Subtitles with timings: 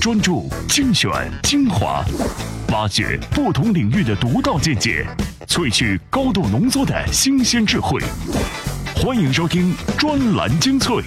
[0.00, 1.10] 专注精选
[1.42, 2.04] 精华，
[2.72, 5.06] 挖掘不同领域的独到见解，
[5.46, 8.00] 萃取高度浓缩的新鲜智慧。
[8.94, 11.02] 欢迎收听专栏精粹。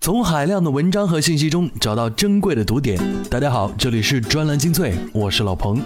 [0.00, 2.98] 从海量的文章和信息中找到珍贵的读点。
[3.30, 5.82] 大家好，这里是专栏精粹，我是老彭。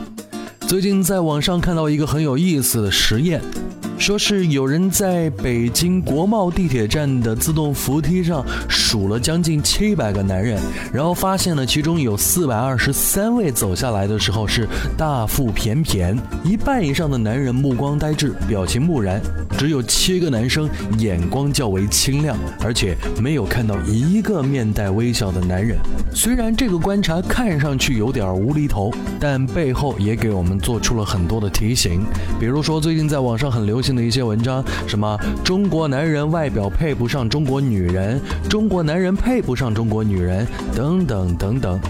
[0.68, 3.40] 最近在网上看到一个很有意思的实验。
[3.98, 10.60] 说是有人在北京国贸地铁站的自动扶梯上数了将近七百个男人，
[10.92, 14.66] 然后发现了其中有四百二十三位走下来的时候是
[14.98, 19.20] 大腹便便，一半以上的男人目光呆滞，表情木然，
[19.56, 25.78] 只有七个男生眼光较为清亮，而且没有看到一个面带微笑的男人。
[26.12, 32.02] 虽然这个观察看上去有点无厘头，但背后也给我们做出了很多的提醒，
[32.40, 33.91] 比如说最近在网上很流行。
[33.94, 41.80] 的一些文章，什么中国男人外表配不上中国女人，中国男人配不上中国女人，等等等等，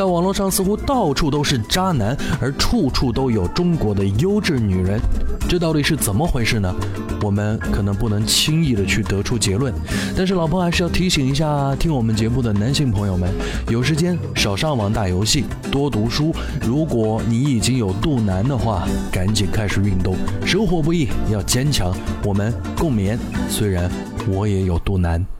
[0.00, 4.98] 在网络上似乎到处都是渣男，而处处都有中国的优质女人。
[5.46, 6.74] 这到底是怎么回事呢？
[7.20, 9.74] 我们可能不能轻易的去得出结论，
[10.16, 13.28] 但是老婆还是要提醒一下听我们节目的男性朋友们，
[13.68, 16.34] 有时间少上网打游戏，多读书。
[16.62, 20.16] 如果你已经有肚腩的话，赶紧开始运动。
[20.46, 21.94] 生活不易，要坚强。
[22.24, 23.18] 我们共勉。
[23.50, 23.90] 虽然
[24.26, 25.39] 我也有肚腩。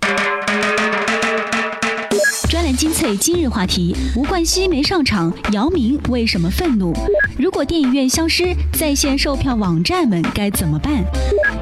[2.50, 6.92] 专栏精粹今日话题：吴冠希没上场，姚明为什么愤怒？
[7.38, 11.04] 如果电影院消失，在线售票网站们该怎么办？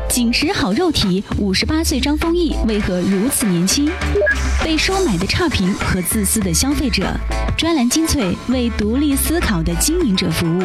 [0.09, 3.87] 紧实好肉体，五十八岁张丰毅为何如此年轻？
[4.65, 7.05] 被收买的差评和自私的消费者，
[7.55, 10.63] 专栏精粹为独立思考的经营者服务。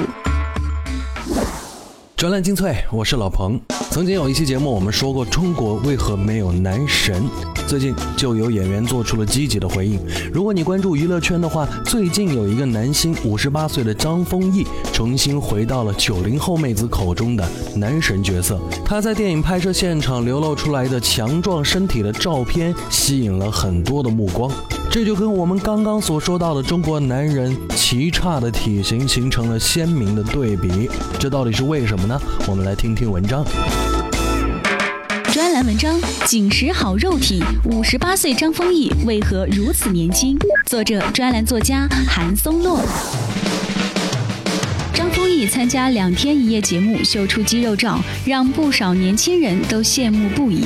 [2.24, 3.60] 专栏精粹，我是老彭。
[3.92, 7.22] 曾经有一期节目，我们说过中国为何没有男神。
[7.68, 10.00] 最近就有演员做出了积极的回应。
[10.32, 17.46] 如果你关注娱乐圈的话，最近有一个男星，五十八岁的张丰毅，重新回到了九零后妹子口中的
[17.76, 18.58] 男神角色。
[18.86, 24.50] 他在电影拍摄现场流露出来的强壮身体的照片，吸引了很多的目光。
[24.94, 30.88] 这就跟我们刚刚所说到的中国男人奇差的体型形成了鲜明的对比。
[31.18, 32.22] 这到底是为什么呢？
[32.48, 33.44] 我们来听听文章。
[35.32, 40.38] 专栏文章：紧实好肉体，五十八岁张丰毅为何如此年轻？
[40.68, 42.80] 作者：专栏作家韩松洛。
[44.94, 50.66] 张丰毅参加两天一夜节目，秀出肌肉照，让不少年轻人都羡慕不已。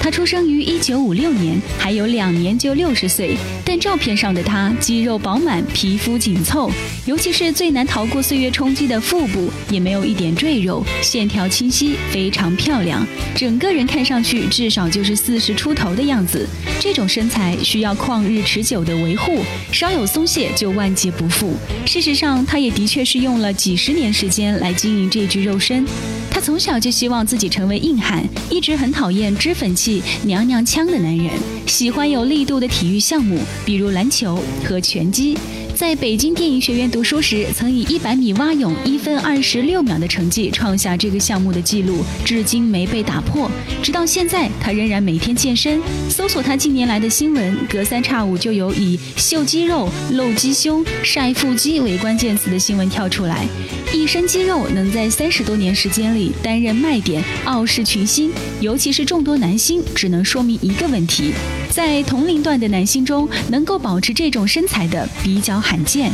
[0.00, 3.36] 他出生于一九五六年，还有两年就六十岁，
[3.68, 6.70] 但照片上的他肌肉饱满，皮肤紧凑，
[7.04, 13.04] 尤其是最难逃过岁月冲击的腹部，也没有一点赘肉，线条清晰，非常漂亮，
[13.34, 16.48] 整个人看上去至少就是四十出头的样子。
[16.78, 19.40] 这种身材需要旷日持久的维护，
[19.72, 21.52] 稍有松懈就万劫不复。
[21.84, 25.84] 事实上，他也的确是用了几十年时间来经营这具肉身。
[26.30, 31.30] 他从小就希望自己成为硬汉，一直很讨厌脂粉气、娘娘腔的男人，
[31.66, 35.36] 喜欢有力度的体育项目，比如篮球和拳击。
[35.76, 43.50] 在北京电影学院读书时，曾以一百米蛙泳一分二十六秒的成绩创下这个项目的记录，至今没被打破。
[43.82, 45.78] 直到现在，他仍然每天健身。
[46.08, 53.46] 搜索他近年来的新闻，隔三差五就有以秀肌肉、露鸡胸、晒腹肌为关键词的新闻跳出来。
[53.92, 61.32] 一身肌肉能在三十多年时间里担任卖点，傲视群星，尤其是众多男星，只能说明一个问题：
[61.70, 65.62] 在同龄段的男星中，能够保持这种身材的比较。
[65.66, 66.12] 罕见，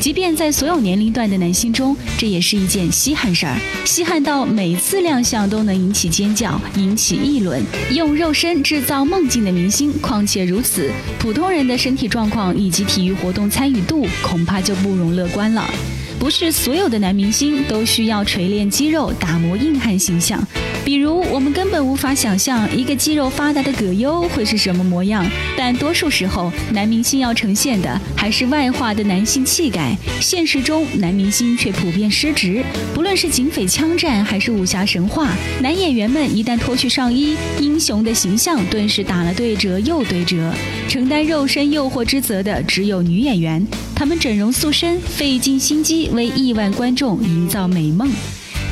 [0.00, 3.54] 即便在所有年龄段的男星中，这也是一件稀罕事儿。
[3.84, 7.62] 稀罕到每次亮相都能引起尖叫、引起议论。
[7.90, 15.68] 用肉身制造梦境的明星，况且如此，普通人的身体状况以及体育活动参与度，恐怕就不容乐观了。
[16.18, 20.42] 不是所有的男明星都需要锤炼肌肉、打磨硬汉形象。
[20.84, 25.24] 比如，我们根本无法想象一个肌肉发达的葛优会是什么模样。
[25.56, 29.96] 但多数时候，男明星要呈现的还是外化的男性气概。
[30.20, 32.62] 现实中，男明星却普遍失职。
[32.94, 40.52] 不论是警匪枪战还是武侠神话，男演员们一旦脱去上衣，英雄的形象顿时打了对折又对折。
[40.86, 48.10] 承担肉身诱惑之责的只有女演员，她们整容塑身，费尽心机为亿万观众营造美梦。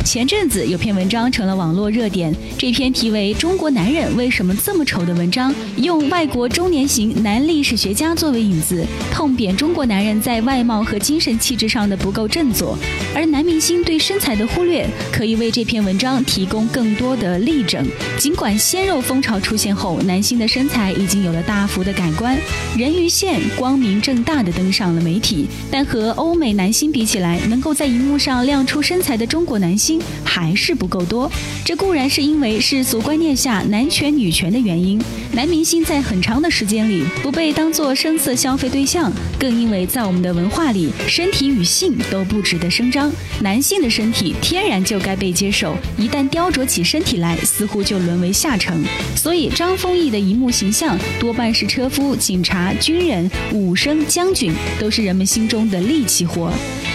[0.04, 12.76] 前阵子有篇文章成了网络热点，这篇题为《中国男人为什么这么丑》的文章，用外国中年型男历史学家作为引子，痛扁中国男人在外貌和精神气质上的不够振作，
[13.14, 17.87] 而男明星对身材的忽略，可以为这篇文章提供更多的例证。
[18.19, 22.37] 尽管鲜肉风潮出现后，男星的身材已经有了大幅的改观，
[22.76, 29.92] 人鱼线光明正大的登上了媒体，但和欧美男星比起来，能够在荧幕上亮出身材的中国男星
[30.25, 31.31] 还是不够多。
[31.65, 35.00] 这固然是因为世俗观念下男权女权的原因，
[35.33, 43.11] 男明星在很长的时间里不被当作声色消费对象，更因为在我们的文化里，身体与性都不值得声张，
[43.41, 48.85] 男性的身体天然就该被接受，一旦雕琢起身体来，似乎就沦为下乘。
[49.17, 56.53] 所以张丰毅的荧幕形象多半是车夫、警察、军人、武生、将军，都是人们心中的力气活。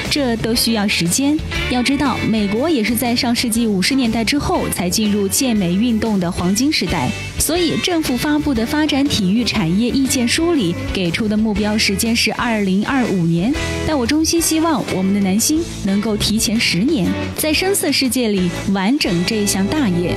[0.09, 1.37] 这都需要时间。
[1.69, 13.53] 要知道，美国也是在上世纪五十年代之后才进入健美运动的黄金时代，所以政府发布的发展体育产业意见书里给出的目标时间是二零二五年。
[13.85, 20.15] 但我衷心希望我们的男星能够提前十年，在声色世界里完整这一项大业。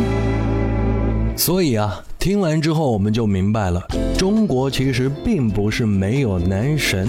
[1.36, 3.82] 所以啊，听完之后我们就明白了，
[4.18, 7.08] 中国其实并不是没有男神。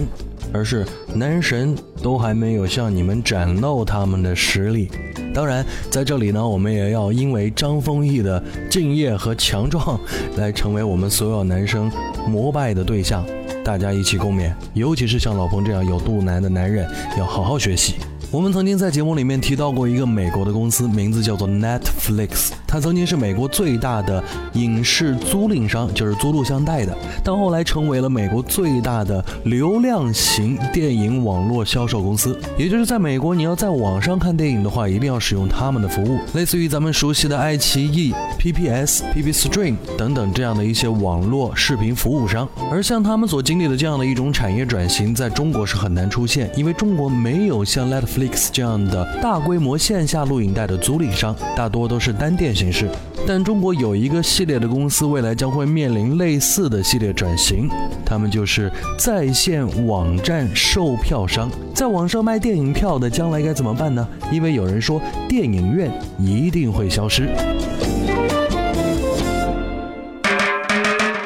[0.53, 4.89] 而是男神都还没有向你们展露他们的实力。
[5.33, 9.99] 当然，在这里呢，我们也要因为张丰毅的敬业和强壮，
[10.37, 11.89] 来成为我们所有男生
[12.27, 13.25] 膜拜的对象。
[13.63, 17.95] 大家一起共勉，尤其是像老彭这样有肚腩的男人，要好好学习。
[18.31, 22.51] 我们曾经在节目里面提到过一个美国的公司，名字叫做 Netflix。
[22.71, 24.23] 它曾经是美国最大的
[24.53, 32.39] 影视租赁商，就是租录像带的，但后来成为了美国最大的流量型电影网络销售公司。
[32.57, 42.47] 也就是在美国，你要在网上看电影的话，一定要使用他们的服务，类似于咱们熟悉的爱奇艺、PPS、PP Stream 等等这样的一些网络视频服务商。
[42.71, 52.55] 而像他们所经历的这样的一种产业转型，在中国是很难出现，因为中国没有像 Netflix 这样的大规模线下录影带的租赁商，大多都是单店。
[52.61, 52.87] 形式，
[53.25, 57.67] 但中国有一个系列的公司，未来将会面临类似的系列转型，
[58.05, 64.07] 他们就是在线网站售票商，在网上卖电影票的将来该怎么办呢？
[64.31, 67.27] 因为有人说电影院一定会消失。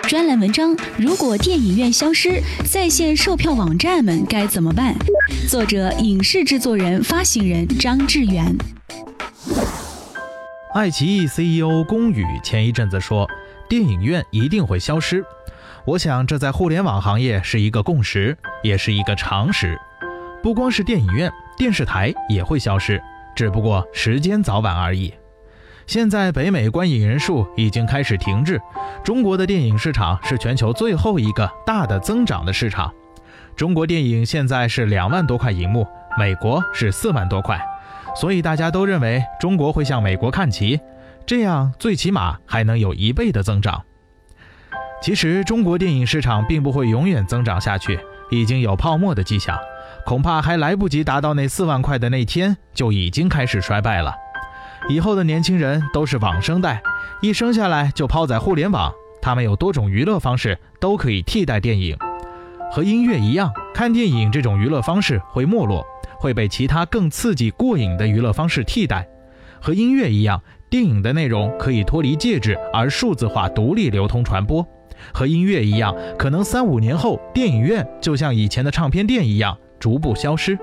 [0.07, 4.95] 专栏文章：如果电影院消失，在线售票网站们该怎么办？
[5.49, 8.55] 作者：影视制作人、发行人张志远。
[10.75, 13.25] 爱奇艺 CEO 龚宇前一阵子说，
[13.69, 15.23] 电影院一定会消失。
[15.85, 19.79] 我想，这在互联网行业是一个共识，也是一个常识。
[20.43, 23.01] 不光是电影院，电视台也会消失，
[23.33, 25.13] 只不过时间早晚而已。
[25.87, 28.59] 现在北美观影人数已经开始停滞，
[29.01, 32.93] 中国的电影市场是全球最后一个大的增长的市场。
[33.55, 35.87] 中国电影现在是两万多块银幕，
[36.19, 37.57] 美国是四万多块。
[38.15, 40.79] 所以大家都认为中国会向美国看齐，
[41.25, 43.83] 这样最起码还能有一倍的增长。
[45.01, 47.99] 其实中国电影市场并不会永远增长下去，
[48.31, 49.55] 已经有泡沫的迹象，
[50.05, 54.15] 恐怕还来不及达到那四万块的那天，就已经开始衰败了。
[54.87, 56.81] 以后的年轻人都是网生代，
[57.21, 58.91] 一生下来就抛在互联网，
[59.21, 61.97] 他们有多种娱乐方式都可以替代电影，
[62.71, 65.85] 和音乐一样，看电影这种娱乐方式会没落。
[66.25, 69.07] 会被其他更刺激过瘾的娱乐方式替代，
[69.61, 70.41] 和音乐一样，
[70.71, 74.67] 电影的内容可以脱离介质而数字化独立流通传播。
[75.13, 80.57] 和音乐一样，可能三五年后，电影院就像以前的唱片店一样逐步消失，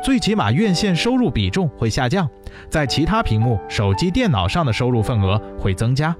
[0.00, 2.30] 最起码院线收入比重会下降，
[2.70, 6.16] 在其他屏幕、手机、电脑上的收入份额会增加。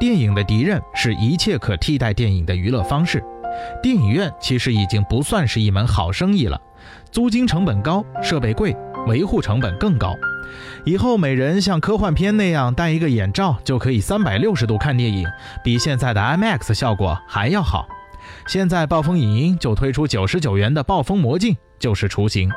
[0.00, 3.22] 电影的敌人是一切可替代电影的娱乐方式，
[3.82, 6.58] 电影院其实已经不算是一门好生意了。
[7.12, 8.74] 租金成本高，设备贵，
[9.06, 10.16] 维护成本更高。
[10.84, 15.28] 以后每人像科幻片那样戴一个眼罩，就可以三百六十度看电影，
[15.62, 17.86] 比现在的 IMAX 效果还要好。
[18.46, 22.50] 现在暴风影音就推出九十九元的暴风魔镜，就是雏形。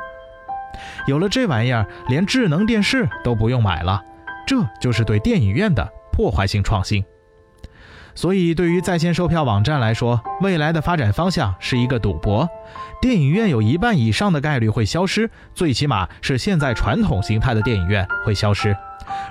[1.06, 4.02] 有了这玩意儿，连智能电视都不用买了，
[4.46, 7.04] 这就是对电影院的破坏性创新。
[8.16, 12.48] 所以，对于在线售票网站来说，未来的发展方向是一个赌博。
[13.00, 18.74] 电影院有一半以上的概率会消失，最起码是现在传统形态的电影院会消失。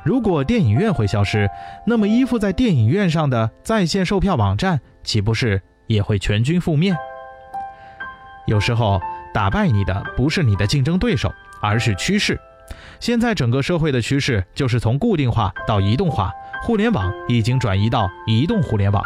[0.04, 1.50] 如果电影院会消失，
[1.88, 6.96] 那么依附在电影院上的在线售票网站岂不是也会全军覆灭？
[8.46, 9.02] 有时候，
[9.34, 12.40] 打败你的不是你的竞争对手，而是趋势。
[13.00, 16.32] 现在整个社会的趋势就是从固定化到移动化，
[16.66, 19.04] 互联网已经转移到移动互联网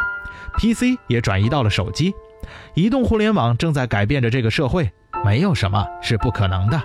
[0.58, 2.14] ，PC 也转移到了手机，
[2.74, 4.90] 移动互联网正在改变着这个社会，
[5.26, 6.82] 没有什么是不可能的。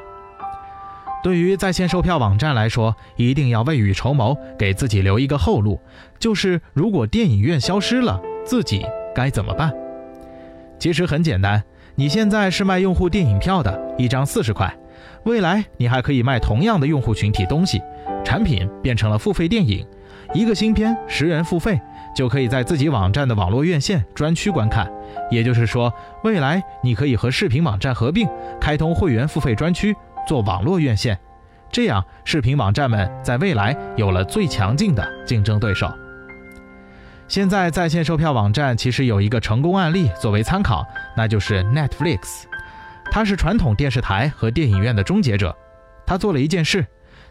[1.23, 5.81] 对于在线售票网站来说，一定要未雨绸缪，给自己留一个后路，
[6.19, 9.73] 就是如果电影院消失了，自己该怎么办？
[10.81, 11.62] 其实很简单，
[11.95, 14.76] 你现在是卖用户电影票的，一张四十块，
[15.23, 17.81] 未来你还可以卖同样的用户群体东西，
[18.25, 19.87] 产品变成了付费电影，
[20.33, 21.81] 一个新片十元付费，
[22.16, 24.90] 就可以在自己网站的网络院线专区观看。
[25.31, 28.28] 也就是说，未来你可以和视频网站合并，
[28.61, 29.95] 开通会员付费专区。
[30.26, 31.19] 做网络院线，
[31.71, 35.87] 这样视频网站们在未来有了最强劲的竞争对手。
[37.28, 40.83] 现在在线售票网站其实有一个成功案例作为参考，
[41.14, 42.45] 那就是 Netflix。
[43.11, 45.54] 它是传统电视台和电影院的终结者。
[46.07, 46.87] 它做了一件事，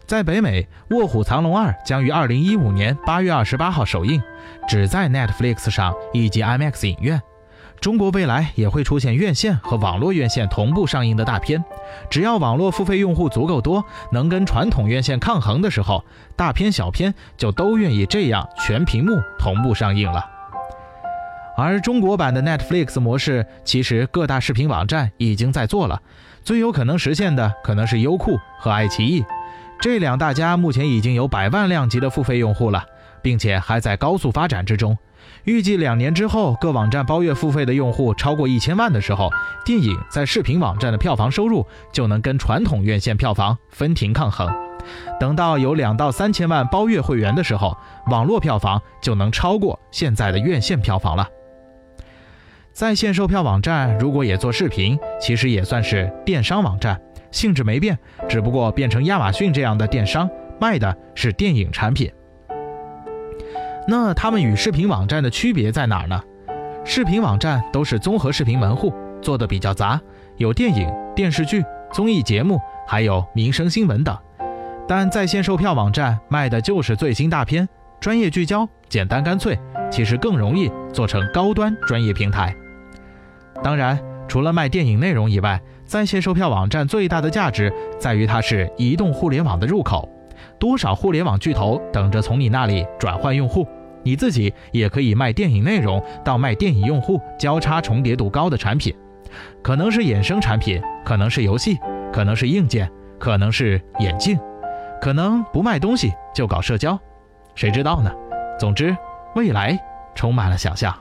[0.06, 0.62] 在北美，
[0.94, 4.22] 《卧虎藏龙二》将于二零一五年八月二十八号首映，
[4.68, 7.20] 只在 Netflix 上以及 IMAX 影院。
[7.80, 11.64] 中国未来也会出现院线和网络院线同步上映的大片，
[12.10, 13.82] 只要网络付费用户足够多，
[14.12, 16.04] 能跟传统院线抗衡的时候，
[16.36, 20.22] 大片小片就都愿意这样全屏幕同步上映了。
[21.56, 26.02] 而中国版的 Netflix 模式，其实各大视频网站已经在做了，
[26.42, 29.24] 最有可能实现的可能是优酷和爱奇艺，
[29.84, 32.82] 这两大家目前已经有百万量级的付费用户了，
[33.20, 34.96] 并且还在高速发展之中。
[35.44, 39.28] 预计两年之后，各网站包月付费的用户超过一千万的时候，
[39.62, 44.50] 电影在视频网站的票房收入就能跟传统院线票房分庭抗衡。
[45.20, 47.76] 等到有两到三千万包月会员的时候，
[48.06, 51.28] 网络票房就能超过现在的院线票房了。
[52.72, 56.98] 在线售票网站如果也做视频，其实也算是电商网站，
[57.34, 57.98] 性质没变，
[58.28, 62.10] 只不过变成亚马逊这样的电商，卖的是电影产品。
[63.88, 66.22] 那他们与视频网站的区别在哪儿呢？
[66.84, 70.00] 视频网站都是综合视频门户，做的比较杂，
[70.36, 74.16] 有电影、电视剧、综艺节目，还有民生新闻等。
[74.86, 77.68] 但在线售票网站卖的就是最新大片，
[78.00, 79.58] 专业聚焦，简单干脆，
[79.90, 82.54] 其实更容易做成高端专业平台。
[83.62, 83.98] 当然，
[84.28, 85.60] 除了卖电影内容以外，
[85.94, 90.08] 在线售票网站最大的价值在于它是移动互联网的入口。
[90.58, 93.64] 多少互联网巨头等着从你那里转换用户，
[94.02, 98.92] 你自己也可以卖电影内容到卖电影用户交叉重叠度高的产品，
[99.62, 101.78] 可能是衍生产品，可能是游戏，
[102.12, 104.36] 可能是硬件，可能是眼镜，
[105.00, 106.98] 可能不卖东西就搞社交，
[107.54, 108.12] 谁知道呢？
[108.58, 108.96] 总之，
[109.36, 109.78] 未来
[110.16, 110.92] 充满了想象。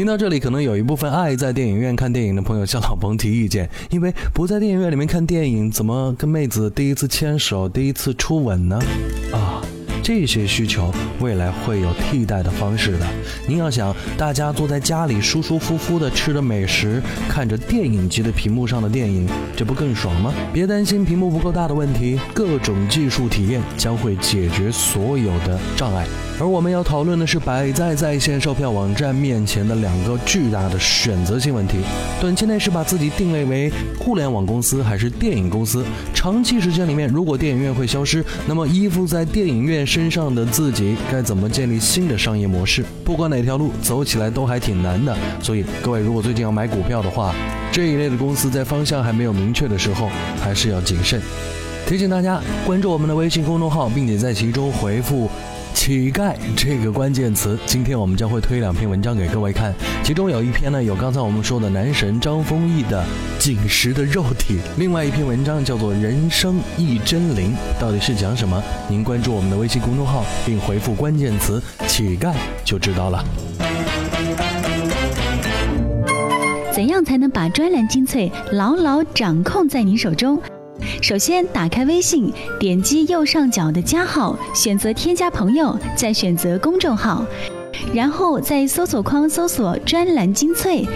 [0.00, 8.80] 听到这里，可能有一部分爱在电影院看电影的朋友向老彭提意见，因为不在电影院里面看电影，怎么跟妹子第一次牵手、第一次初吻呢？
[9.30, 9.60] 啊，
[10.02, 10.90] 这些需求
[11.20, 13.06] 未来会有替代的方式的。
[13.46, 20.32] 您要想，大家坐在家里舒舒服服的吃着美食，看着电影级的屏幕上的电影，这不更爽吗？
[20.50, 26.06] 别担心屏幕不够大的问题，各种技术体验将会解决所有的障碍。
[26.40, 31.80] 而我们要讨论的是摆在在线售票网站面前的两个巨大的选择性问题：
[32.18, 35.84] 短期内是把自己定位为互联网公司还是电影公司？
[36.14, 42.82] 长期时间里面，如果电影院会消失，那么依附在电影院身上的自己该怎么建立新的商业模式？
[43.04, 45.14] 不管哪条路走起来都还挺难的。
[45.42, 47.34] 所以各位如果最近要买股票的话，
[47.70, 50.08] 这一类的公司在方向还没有明确的时候，
[50.40, 51.20] 还是要谨慎。
[51.86, 55.28] 提醒大家关注我们的微信公众号，并且在其中回复。
[55.80, 59.72] 乞丐这个关键词，今天我们将会推两篇文章给各位看，
[60.04, 63.02] 其中有一篇呢有刚才我们说的男神张丰毅的
[63.38, 68.62] 紧实的肉体，另外一篇文章叫做《人生一真灵》，到底是讲什么？
[68.90, 73.24] 您关注我们的微信公众号并回复关键词乞丐就知道了。
[76.74, 80.38] 怎样才能把专栏精粹牢牢掌控在您手中？
[81.02, 87.24] 首先，打开微信，点击右上角的加号，选择添加朋友，再选择公众号，
[87.94, 90.86] 然后在搜索框搜索“专栏精粹”，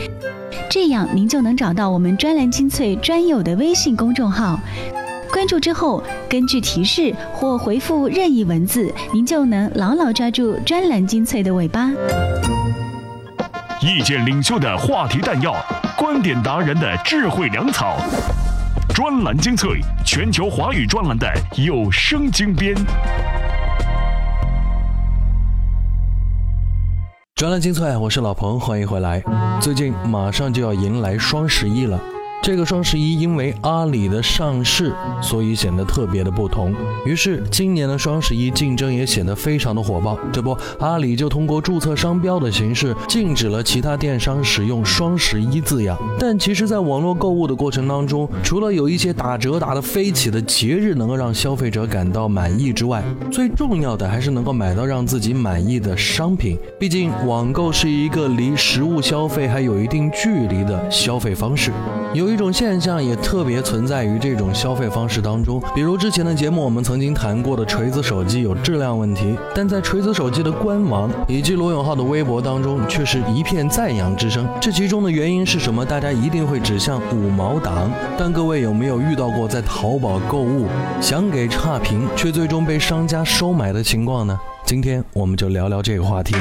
[0.71, 4.59] 这样您就能找到我们“专栏精粹”专有的微信公众号。
[5.33, 11.91] 关注之后，根据提示或回复任意文字，您就能牢牢抓住“专栏精粹”的尾巴。
[13.81, 15.55] 意见领袖的话题弹药，
[15.97, 17.97] 观点达人的智慧粮草。
[18.95, 22.77] 专栏精粹，全球华语专栏的有声精编。
[27.35, 29.21] 专栏精粹，我是老彭，欢迎回来。
[29.61, 32.01] 最近马上就要迎来双十一了，
[32.45, 36.75] 这个双十一因为阿里的上市，所以显得特别的不同。
[37.07, 40.19] 于是今年的双十一竞争也显得非常的火爆。
[40.31, 45.97] 这不，阿里就通过注册商标的形式，禁止了其他电商使用“双十一”字样。
[46.21, 56.59] 但其实，在网络购物的过程当中，除了有一些打折打得飞起的节日能够让消费者感到满意之外，最重要的还是能够买到让自己满意的商品。
[56.79, 61.73] 毕竟，网购是一个离实物消费还有一定距离的消费方式。
[62.13, 74.49] 由于一种现象也特别存在于这种消费方式当中，比如之前的节目我们曾经谈过的锤子手机有质量问题，但在锤子手机的官网以及罗永浩的微博当中却是一片赞扬之声。
[74.61, 75.87] 这其中的原因是什么？
[75.87, 77.89] 大家一定会指向五毛党。
[78.19, 80.67] 但各位有没有遇到过在淘宝购物
[81.01, 84.37] 想给差评，却最终被商家收买的情况呢？
[84.67, 86.35] 今天我们就聊聊这个话题。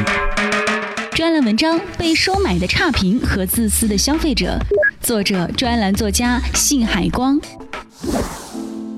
[1.11, 4.57] 专栏文章：被收买的差评和自私的消费者。
[5.03, 7.37] 作者：专栏作家信海光。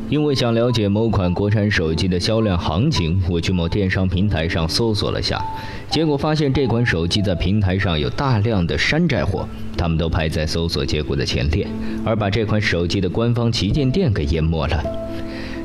[0.07, 5.43] 因为想了解某款国产手机的销量行情，我去某电商平台上搜索了下，
[5.89, 11.65] 结果发现这款手机在平台上有大量的山寨货，他们都排在搜索结果的前列，
[12.05, 14.83] 而把这款手机的官方旗舰店给淹没了。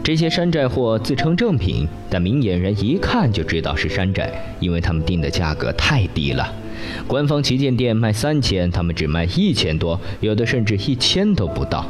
[0.02, 6.50] 这些山寨货自称正品，但明眼人一看就知道是山寨，因为他们定的价格太低了。
[7.06, 11.84] 官方旗舰店卖三千，他们只卖一千多，有的甚至一千都不到。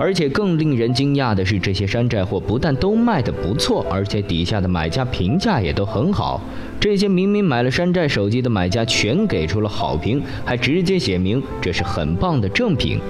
[0.00, 6.40] 而且更令人惊讶的是，这些山寨货不但都卖得不错，而且底下的买家评价也都很好。
[6.78, 13.00] 这些明明买了山寨手机的买家全给出了好评，还直接写明这是很棒的正品。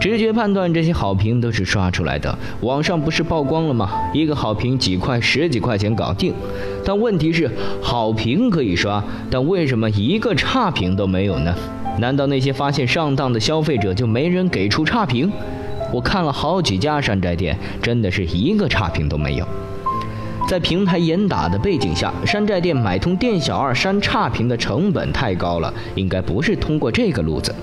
[0.00, 2.36] 直觉判断，这些好评都是刷出来的。
[2.60, 3.90] 网上不是曝光了吗？
[4.14, 6.32] 一个好评几块、十几块钱搞定。
[6.84, 7.50] 但问题是，
[7.82, 11.54] 好评可以刷，但为什么一个差评都没有呢？
[11.98, 15.30] 难道那些发现上当的消费者就没人给出差评？
[15.92, 19.46] 我看了好几家山寨店，真的是一个差评都没有。
[20.48, 27.54] 在平台严打的背景下，山寨店买通店小二删差评的成本太高了，应该不是通过这个路子。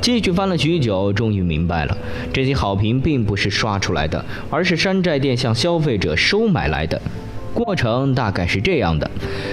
[0.00, 1.94] 继续翻了许久，终于明白了，
[2.32, 6.98] 这些好评并不是刷出来的，而是山寨店向消费者收买来的。
[7.54, 9.08] 过程大概是这样的：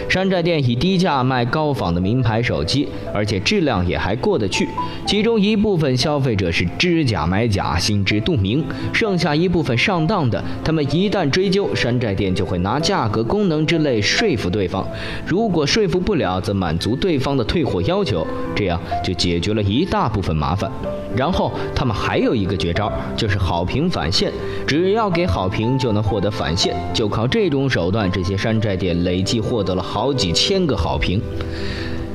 [0.09, 4.67] 山寨店以低价卖高仿的名牌手机，而且质量也还过得去。
[5.05, 14.85] 其中一部分消费者是知假买假，心知肚明；剩下一部分上当的，他们一旦追究，山寨店就会拿价格、功能之类说服对方。
[15.25, 18.25] 如果说服不了，则满足对方的退货要求，
[18.55, 20.71] 这样就解决了一大部分麻烦。
[21.13, 24.31] 然后他们还有一个绝招，就是好评返现，
[24.65, 26.73] 只要给好评就能获得返现。
[26.93, 31.21] 就靠这种手断，这些山寨店累计获得了好几千个好评。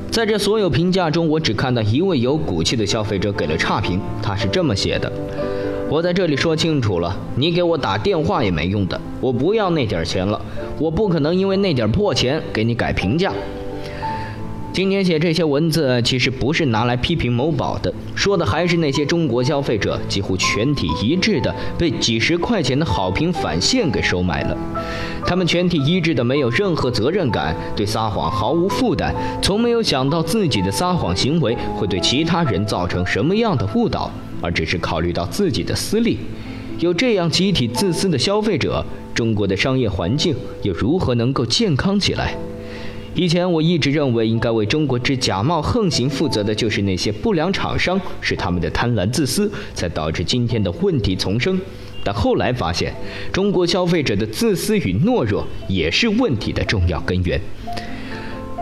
[0.09, 5.11] 在这所有评价中，我只看到一位有骨气的消费者给了差评，他是这么写的
[5.87, 10.41] ：“我在这里说清楚了，你给我打电话也没用的，我不要那点钱了，
[10.79, 13.31] 我不可能因为那点破钱给你改评价。”
[14.77, 24.55] 今天写这些文字，其实不是拿来批评某宝的，说的还是那些中国消费者几乎全体一致的被几十块钱的好评返现给收买了。
[25.25, 29.11] 他们全体一致的没有任何责任感，对撒谎毫无负担，
[29.41, 34.11] 从没有想到自己的撒谎行为会对其他人造成什么样的误导，
[34.41, 36.19] 而只是考虑到自己的私利。
[36.77, 38.85] 有这样集体自私的消费者，
[39.15, 42.35] 中国的商业环境又如何能够健康起来？
[43.17, 51.59] 以前我一直认为，应该为中国之假冒横行负责的就是那些不良厂商，是他们的贪婪自私，才导致今天的问题丛生。
[52.03, 52.93] 但后来发现，
[53.33, 57.41] 中国消费者的自私与懦弱也是问题的重要根源。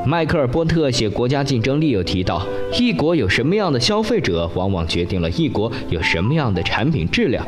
[0.05, 2.47] 迈克尔·波特写《国家竞争力》有提到，
[2.79, 7.45] 一国有什么样的消费者，往往决定了一国有什么样的产品质量。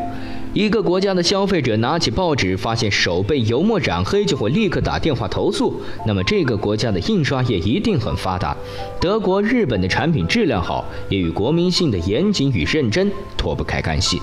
[0.58, 5.80] 一个国家的消费者拿起报纸，发现手被油墨染黑，就会立刻打电话投诉。
[6.08, 8.58] 那么这个国家的印刷业一定很发达。
[9.00, 14.20] 德国、日本的产品质量好，也与国民性的严谨与认真脱不开干系。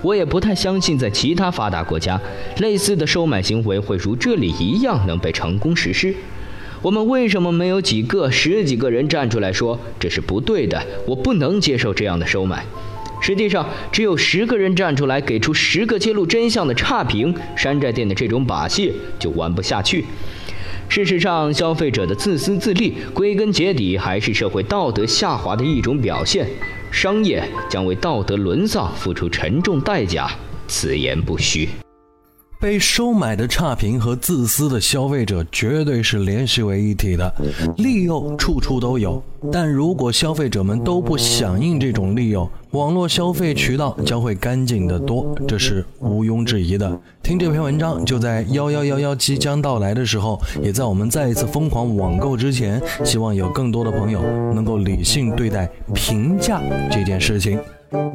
[0.00, 2.18] 我也不太相信，在其他发达国家，
[2.60, 6.14] 类似的收买行为会如这里一样能被成功实施。
[6.80, 10.82] 我们为什么没有几个、十几个人站出来说这是不对的？
[11.06, 12.64] 我不能接受这样的收买。
[13.20, 20.04] 实际上，只有十个人站出来，给出十个揭露真相的差评，山寨店的这种把戏就玩不下去。
[20.88, 26.46] 事实上，消费者的自私自利，归根结底还是社会道德下滑的一种表现。
[26.90, 30.30] 商业将为道德沦丧付出沉重代价，
[30.66, 31.68] 此言不虚。
[32.60, 37.32] 被收买的差评和自私的消费者绝对是联系为一体的，
[37.76, 39.22] 利诱处处都有。
[39.52, 47.00] 但如果消费者们都不响应这种利诱，网络消费渠道将会干净得多，这是毋庸置疑的。
[47.22, 54.20] 听这篇文章，就在幺幺幺幺即将到来的时候，也在我们再一次疯狂网购之前，希望有更多的朋友
[54.52, 57.60] 能够理性对待评价这件事情。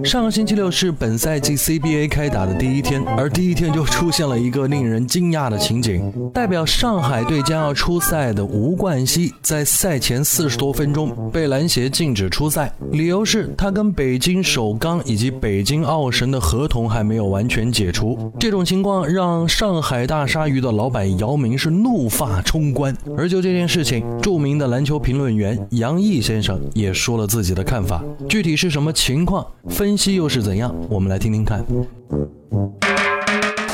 [0.04, 18.32] 上个星期六是本赛季 CBA 开打的第一天，而第一天就出现了一个令人惊讶的情景：代表上海队将要出赛的吴冠希，在赛前四十多分钟被篮协禁止出赛，理由是他跟北京首钢以及北京奥神的合同还没有完全解除。
[18.40, 22.96] 这种情况让上海大鲨鱼的老板姚明是怒发冲冠。
[23.18, 29.44] 而就这件事情，著名的篮球评论员杨毅先生也说了自己的看法，具体是什么情况？
[29.70, 30.76] 分析又是怎样？
[30.90, 31.66] 我们来听听看。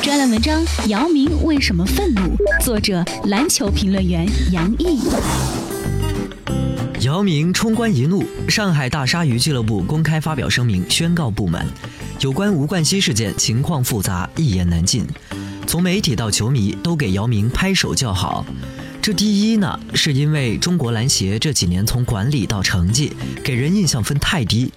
[0.00, 2.20] 专栏文章：姚明为什么愤怒？
[2.60, 5.00] 作者：篮球评论员杨毅。
[7.00, 11.66] 姚明冲冠一怒，上海大鲨鱼俱乐部公开发表声明宣告不满。
[12.20, 15.04] 有关吴冠希事件，情况复杂，一言难尽。
[15.66, 18.44] 从媒体到球迷都给姚明拍手叫好。
[19.02, 23.10] 这第一呢，是因为中国篮协这几年从管理到成绩
[23.42, 24.70] 给人印象分太低；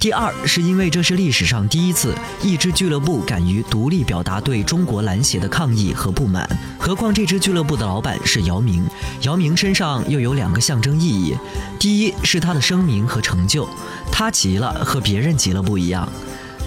[0.00, 6.48] 第二，是因为这是历史上第一次一支俱乐部敢于独立表达对中国篮协的抗议和不满。
[6.78, 8.82] 何况这支俱乐部的老板是姚明，
[9.22, 11.36] 姚明身上又有两个象征意义：
[11.78, 13.68] 第一是他的声名和成就，
[14.10, 16.08] 他急了和别人急了不一样；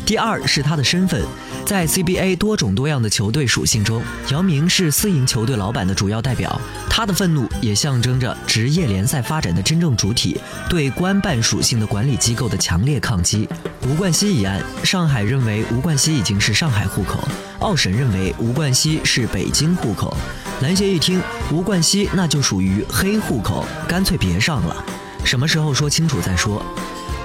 [0.09, 1.23] 第二是他的身份。
[1.67, 6.59] 在 CBA 多种多样的球队属性中，姚明是私营球队老板的主要代表。
[6.89, 13.47] 他的愤怒也象征着职业联赛发展的真正主体对官办属性的管理机构的强烈抗击。
[13.87, 17.19] 吴冠希一案，上海认为吴冠希已经是上海户口，
[17.59, 20.17] 奥审认为吴冠希是北京户口，
[20.63, 24.75] 篮协一听吴冠希那就属于黑户口，干脆别上了。
[25.23, 26.65] 什么时候说清楚再说。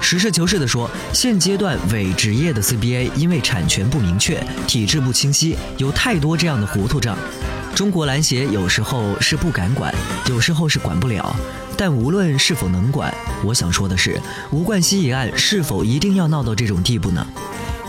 [0.04, 4.38] 实事求是地说，现阶段伪职业的 CBA 因为产权不明确、
[4.68, 7.16] 体制不清晰，有太多这样的糊涂账。
[7.74, 9.92] 中国篮协有时候是不敢管，
[10.28, 11.34] 有时候是管不了。
[11.76, 13.12] 但无论是否能管，
[13.42, 17.26] 我想说的是，吴冠希一案是否一定要闹到这种地步呢？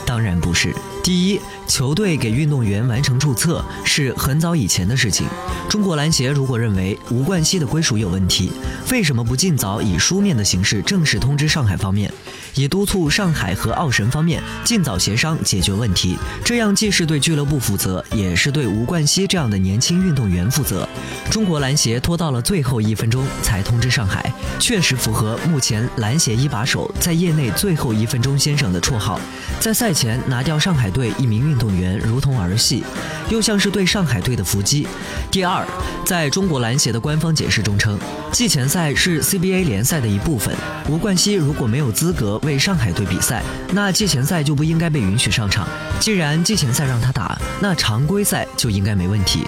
[0.05, 0.73] 当然不是。
[1.05, 5.27] 第一，球队给运动员完成注册是很早以前的事情。
[5.69, 8.51] 中国篮协如果认为吴冠希的归属有问题，
[8.89, 12.11] 为什么不尽早以书面的形式正式通知上海方面，
[12.55, 16.17] 以督促上海和奥神方面尽早协商解决问题？
[16.43, 20.89] 这样既是对俱乐部负责，也是对吴冠希这样的年轻运动员负责。
[21.29, 29.19] 中国篮协拖到了最后一分钟才通知上海，确实符合目前篮协一把手在业内“最后一分钟先生”的绰号。
[29.59, 30.95] 在赛前拿掉上海。
[30.95, 32.81] 队一名运动员如同儿戏，
[33.27, 34.87] 又像是对上海队的伏击。
[35.29, 35.67] 第二，
[36.05, 37.99] 在中国篮协的官方解释中称，
[38.31, 40.55] 季前赛是 CBA 联赛的一部分。
[40.87, 45.67] 吴冠希如果没有资格为上海队比赛，那季前赛就不应该被允许上场。
[45.99, 49.43] 既然季前赛让他打，那常规赛就应该没问题。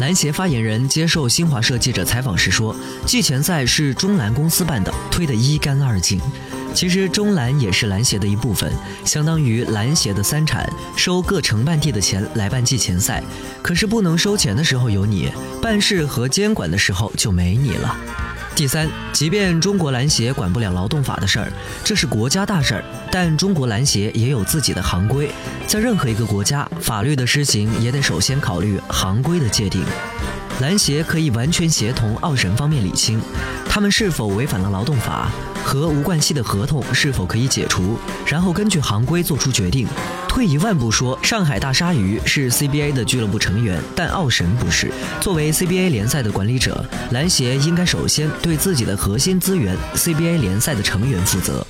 [0.00, 2.74] 篮协发言人接受新华社记者采访时说，
[3.04, 6.18] 季前赛是中篮公司办的，推得一干二净。
[6.72, 8.72] 其实中篮也是篮协的一部分，
[9.04, 13.22] 相当于篮协的三产，收各承办地的钱来办季前赛。
[13.60, 17.96] 可是不能收钱的时候有你，办事和监管的时候就没你了。
[18.60, 21.50] 第三，即便中国篮协管不了劳动法的事儿，
[21.82, 25.30] 这是国家大事儿，但中国篮协也有自己的行规，
[25.66, 29.82] 在任何一个国家，法律的施行也得首先考虑行规的界定。
[30.60, 33.18] 篮协可以完全协同奥神方面理清，
[33.66, 35.30] 他们是否违反了劳动法。
[35.64, 37.98] 和吴冠希的合同是否可以解除？
[38.26, 39.86] 然后根据行规做出决定。
[40.28, 44.90] 退一万步说，上海大鲨鱼是 CBA 的俱乐部成员，但奥神不是。
[45.20, 51.66] 作为 CBA 联赛的管理者，篮协应该首先对自己的核心资源 CBA 联赛的成员负责。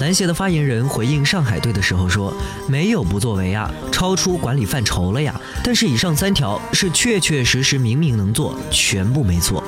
[0.00, 2.34] 篮协的发言人回应上海队的时候说
[2.68, 5.40] ：“没有不作为啊，超出管理范畴了呀。
[5.62, 9.62] 但是以上三条是确确实实明明能做，全部没错。”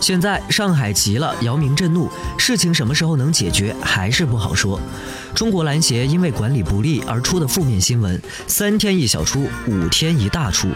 [0.00, 4.80] 现在上海急了，姚明震怒，事情什么时候能解决还是不好说。
[5.34, 10.68] 中国篮协因为管理不力而出的负面新闻，三天一小出，五天一大出。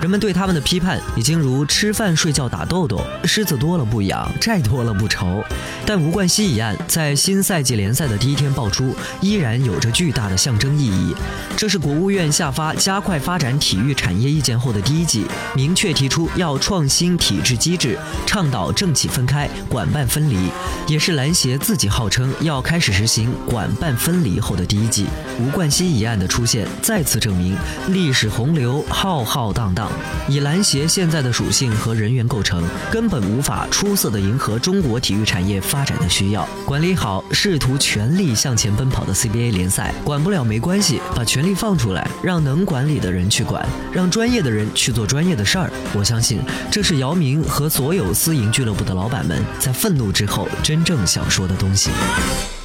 [0.00, 5.44] 人们对他们的批判已经如吃饭睡觉打豆豆，虱子多了不痒，债多了不愁。
[5.86, 11.14] 但吴冠希一案在新赛季联赛的第一天爆出，依然有着巨大的象征意义。
[11.56, 18.59] 这是国务院下发加快发展体育产业意见后的第一季，明确提出要创新体制机制，倡导。
[18.60, 20.50] 要政企分开，管办分离，
[20.86, 25.06] 也是篮协自己号称要开始实行管办分离后的第一季。
[25.40, 27.56] 吴冠希一案的出现，再次证明
[27.88, 29.90] 历史洪流浩浩荡荡。
[30.28, 36.46] 以篮协现在的属性和人员构成，根本无法出色的迎合中国体育产业发展的需要。
[36.66, 45.70] 管理好试图全力向前奔跑的 CBA 联赛，管不了没关系，把权力放出来，让能管理的人去管，让专业的人去做专业的事儿。
[45.94, 51.90] 我相信，这是姚明和所有私营俱乐部的老板们在愤怒之后真正想说的东西。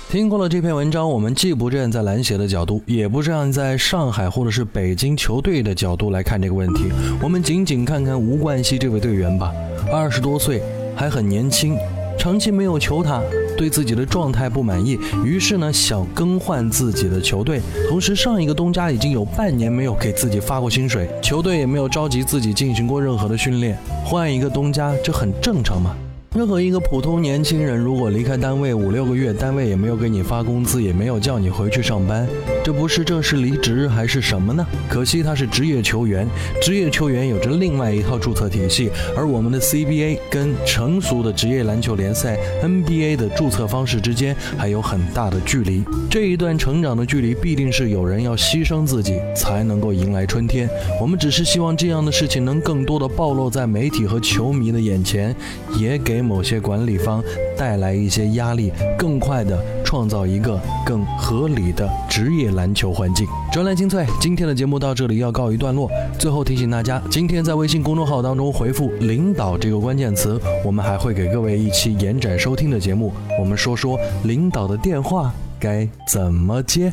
[0.07, 6.85] 听过了这篇文章，我们既不站在篮协的角度，也不站在上海或者是北京球队的角度来看这个问题，
[7.21, 9.51] 我们仅仅看看吴冠希这位队员吧。
[9.91, 10.61] 二十多岁，
[10.95, 11.75] 还很年轻，
[12.17, 13.21] 长期没有球他，
[13.57, 17.61] 对自己的状态不满意，于是呢想更换自己的球队。
[17.87, 25.95] 同时，上一个东家已经有半年没有给自己发过薪水，球队也没有召集自己进行过任何的训练，换一个东家，这很正常嘛。
[26.35, 32.27] 任何一个普通年轻人，如果离开单位五六个月，单位也没有给你发工资，也没有叫你回去上班，
[32.61, 34.67] 这不是正式离职还是什么呢？
[34.89, 36.27] 可惜他是职业球员，
[36.61, 45.85] 职业球员有着另外一套注册体系，而我们的 CBA 跟成熟的职业篮球联赛 NBA 的注册方式之间还有很大的距离。
[46.09, 50.69] 这一段成长的距离，必定是有人要牺牲自己才能够迎来春天。
[50.99, 55.33] 我们只是希望这样的事情能更多的暴露在媒体和球迷的眼前，
[55.79, 56.24] 也给。
[56.25, 57.23] 某些管理方
[57.57, 63.27] 带来一些压力，更快的创造一个更合理的职业篮球环境。
[63.53, 65.89] 专栏精粹，今天的节目到这里要告一段落。
[66.19, 73.13] 最后提醒大家，今天在微信公众号当中回复“领导”这个关键词，我们还会给各位一期延展收听的节目。
[73.39, 76.91] 我们说说领导的电话该怎么接。